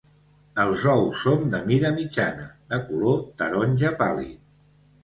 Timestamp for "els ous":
0.63-1.19